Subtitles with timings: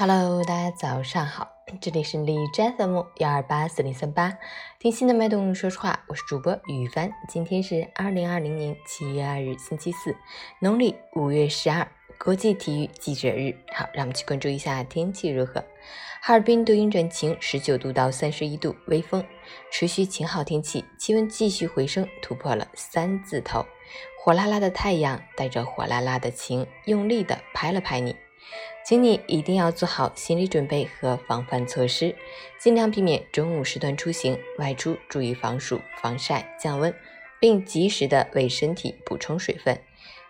[0.00, 1.46] Hello，大家早上好，
[1.78, 4.38] 这里是荔枝 FM 幺二八四零三八，
[4.78, 7.12] 听心的脉动，说实话，我是主播雨帆。
[7.28, 10.16] 今天是二零二零年七月二日，星期四，
[10.58, 11.86] 农历五月十二，
[12.18, 13.54] 国际体育记者日。
[13.74, 15.62] 好，让我们去关注一下天气如何。
[16.22, 19.22] 哈尔滨多云转晴，十九度到三十一度，微风，
[19.70, 23.66] 持续晴好天气，气温继续回升，突破了三字头。
[24.18, 28.16] 火辣辣的太阳带着火辣辣的晴，用力的拍了拍你。
[28.90, 32.12] 请你一定要做好心理准备和防范措施，
[32.58, 36.92] 尽量避免中午时段出行外出，注意防暑、防晒、降温，
[37.38, 39.80] 并及时的为身体补充水分。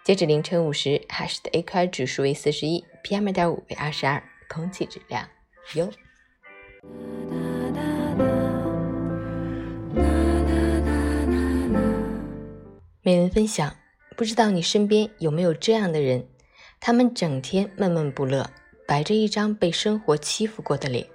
[0.04, 5.26] 截止凌晨五时，哈市的 AQI 指数为四十一，PM 二点五为二十二，空气质量
[5.72, 5.90] 优。
[13.00, 13.74] 美文分享，
[14.18, 16.26] 不知道你身边有没有这样的人？
[16.80, 18.50] 他们整天闷闷不乐，
[18.86, 21.06] 摆着一张被生活欺负过的脸。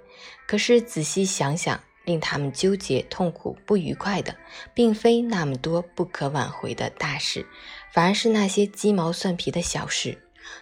[0.46, 4.36] 可是仔细想想，令他们纠结、痛苦、不愉快的，
[4.72, 7.44] 并非那么多不可挽回的大事，
[7.92, 10.16] 反而是那些鸡毛蒜皮的小事。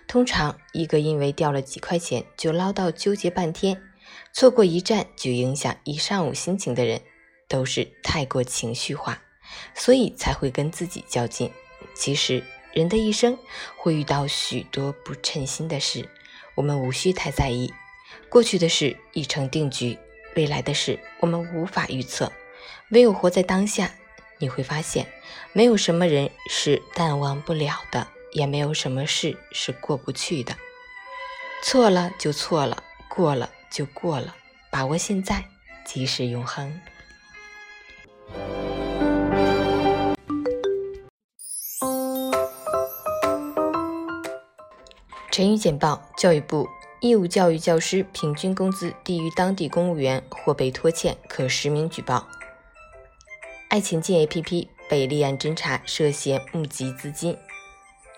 [0.08, 3.82] 通常，一个因为掉了几块钱就唠叨纠结半天，
[4.32, 7.02] 错过一站就影响一上午心情的人，
[7.46, 9.22] 都是太过情绪化，
[9.74, 11.50] 所以才会跟自己较劲。
[11.94, 12.42] 其实。
[12.74, 13.38] 人的一生
[13.76, 16.08] 会遇到许多不称心的事，
[16.56, 17.72] 我们无需太在意。
[18.28, 19.96] 过去的事已成定局，
[20.34, 22.32] 未来的事我们无法预测。
[22.90, 23.94] 唯有活在当下，
[24.38, 25.06] 你会发现，
[25.52, 30.56] 没有什么人是淡忘不了的，也没有什么事是过不去的。
[31.62, 34.34] 错了就错了，过了就过了，
[34.70, 35.44] 把握现在，
[35.84, 36.80] 即是永恒。
[45.34, 46.68] 成语简报：教育部
[47.00, 52.28] 义务教育教师平均工资低于当地公务员或被拖欠，可实名举报。
[53.68, 57.36] 爱钱金 APP 被立案侦查涉嫌募集资金。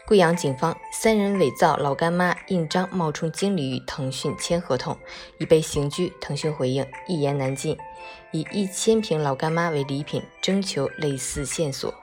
[0.06, 4.98] 贵阳警方三人伪造老干妈印章冒充经理与腾讯签合同，
[5.38, 6.12] 已被刑拘。
[6.20, 7.78] 腾讯回应一言难尽，
[8.30, 11.94] 以一千瓶老干妈为礼品征求类似线索。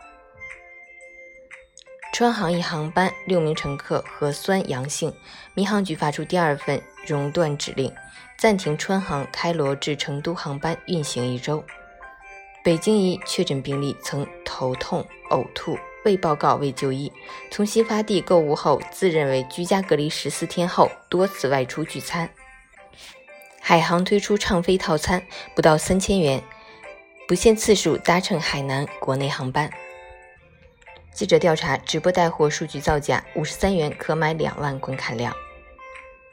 [2.14, 5.12] 川航一航班六名乘客核酸阳性，
[5.56, 7.92] 民航局发出第二份熔断指令，
[8.38, 11.64] 暂停川航开罗至成都航班运行一周。
[12.64, 15.76] 北京一确诊病例曾头痛、呕吐，
[16.06, 17.12] 未报告未就医，
[17.50, 22.30] 从新发地购物后自认为居家隔离十四天后，多次外出聚餐。
[23.60, 25.24] 海航推出畅飞套餐，
[25.56, 26.44] 不到三千元，
[27.28, 29.68] 不限次数搭乘海南国内航班。
[31.14, 35.32] 记者调查，直播带货数据造假，五十三元可买两万观看量。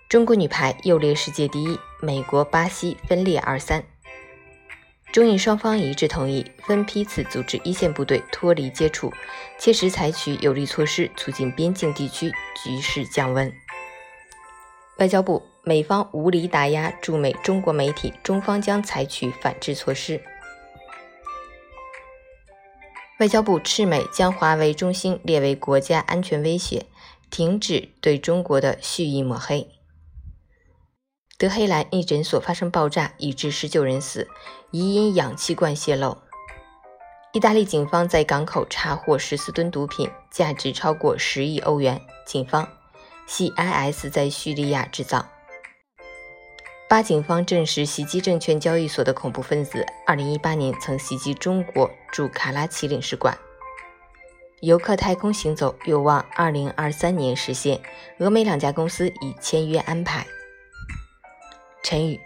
[0.09, 3.85] 中国女排又列世界第一，美国、巴西分列二三。
[5.13, 9.13] 中印双方一致同意分批次组织一线部队脱离接触，
[9.59, 12.33] 切实采取有力措施，促进边境地区
[12.65, 13.53] 局势降温。
[14.99, 20.23] 外交部，美方无理打压驻美中国媒体，中方将采取反制措施。
[23.21, 26.87] 外交部斥美将华为、中兴列为国家安全威胁，
[27.31, 29.69] 停止对中国的蓄意抹黑。
[31.37, 34.27] 德黑兰一诊所发生爆炸，已致十九人死，
[34.71, 36.17] 疑因氧气罐泄漏。
[37.35, 42.01] 意大利警方在港口查获十四吨毒品，价值超过十亿欧元。
[42.25, 42.67] 警方
[43.27, 45.27] 系 IS 在叙利亚制造。
[46.91, 53.39] 巴警方证实，袭击证券交易所的恐怖分子，二零一八年曾袭击中国驻卡拉奇领事馆。
[54.61, 57.81] 游客太空行走有望二零二三年实现，
[58.19, 60.27] 俄美两家公司已签约安排。
[61.85, 62.19] 陈宇：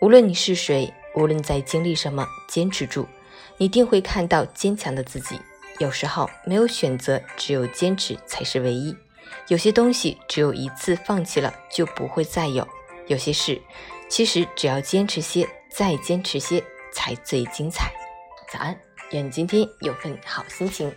[0.00, 3.08] 无论你是谁，无论在经历什么，坚持住，
[3.56, 5.40] 你定会看到坚强的自己。
[5.80, 8.96] 有时候没有选择，只有坚持才是唯一。
[9.48, 12.64] 有些东西只有一次放弃了，就不会再有。
[13.08, 13.60] 有些事。
[14.08, 16.62] 其实只要坚持些，再坚持些，
[16.92, 17.92] 才最精彩。
[18.52, 18.78] 早安，
[19.10, 20.94] 愿今天有份好心情。